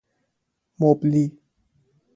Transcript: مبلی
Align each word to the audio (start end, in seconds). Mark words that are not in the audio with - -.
مبلی 0.79 1.37